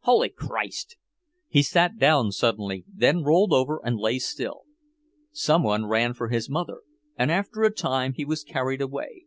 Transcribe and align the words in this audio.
Holy 0.00 0.28
Christ!" 0.28 0.96
He 1.48 1.62
sat 1.62 1.98
down 1.98 2.32
suddenly, 2.32 2.84
then 2.92 3.22
rolled 3.22 3.52
over 3.52 3.80
and 3.84 3.96
lay 3.96 4.18
still. 4.18 4.62
Some 5.30 5.62
one 5.62 5.86
ran 5.86 6.14
for 6.14 6.30
his 6.30 6.50
mother, 6.50 6.80
and 7.16 7.30
after 7.30 7.62
a 7.62 7.70
time 7.70 8.12
he 8.14 8.24
was 8.24 8.42
carried 8.42 8.80
away. 8.80 9.26